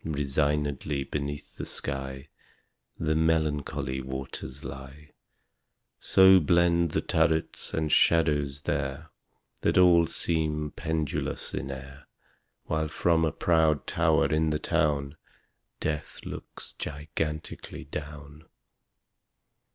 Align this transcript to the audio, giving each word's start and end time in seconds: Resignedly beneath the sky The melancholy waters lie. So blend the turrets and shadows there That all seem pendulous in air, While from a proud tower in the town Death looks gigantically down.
Resignedly 0.03 1.03
beneath 1.03 1.57
the 1.57 1.65
sky 1.67 2.29
The 2.97 3.13
melancholy 3.13 4.01
waters 4.01 4.63
lie. 4.63 5.11
So 5.99 6.39
blend 6.39 6.89
the 6.89 7.01
turrets 7.01 7.71
and 7.71 7.91
shadows 7.91 8.63
there 8.63 9.11
That 9.61 9.77
all 9.77 10.07
seem 10.07 10.71
pendulous 10.71 11.53
in 11.53 11.69
air, 11.69 12.07
While 12.63 12.87
from 12.87 13.23
a 13.23 13.31
proud 13.31 13.85
tower 13.85 14.25
in 14.25 14.49
the 14.49 14.57
town 14.57 15.17
Death 15.79 16.21
looks 16.25 16.73
gigantically 16.73 17.83
down. 17.83 18.45